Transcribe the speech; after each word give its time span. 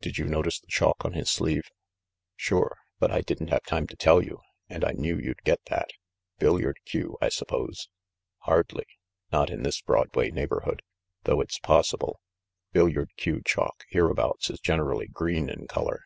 Did 0.00 0.16
you 0.16 0.24
notice 0.24 0.58
the 0.58 0.68
chalk 0.68 1.04
on 1.04 1.12
his 1.12 1.28
sleeve?" 1.28 1.68
"Sure; 2.34 2.78
but 2.98 3.10
I 3.10 3.20
didn't 3.20 3.48
have 3.50 3.62
time 3.64 3.86
to 3.88 3.94
tell 3.94 4.22
you, 4.24 4.40
and 4.70 4.82
I 4.82 4.92
knew 4.92 5.18
you'd 5.18 5.42
get 5.42 5.60
that. 5.66 5.90
Billiard 6.38 6.78
cue, 6.86 7.18
I 7.20 7.28
suppose?" 7.28 7.90
"Hardly— 8.38 8.86
not 9.34 9.50
in 9.50 9.64
this 9.64 9.82
Broadway 9.82 10.30
neighborhood; 10.30 10.80
though 11.24 11.42
it's 11.42 11.58
possible. 11.58 12.20
Billiard 12.72 13.10
cue 13.18 13.42
chalk 13.44 13.84
hereabout 13.90 14.38
is 14.48 14.58
generally 14.60 15.08
green 15.08 15.50
in 15.50 15.66
color. 15.66 16.04